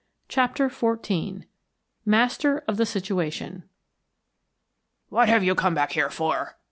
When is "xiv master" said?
0.67-2.63